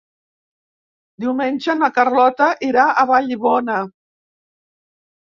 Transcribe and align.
Diumenge 1.25 1.77
na 1.83 1.91
Carlota 1.99 2.51
irà 2.71 2.89
a 2.89 3.07
Vallibona. 3.15 3.81